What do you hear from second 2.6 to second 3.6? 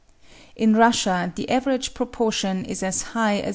is as high as 108.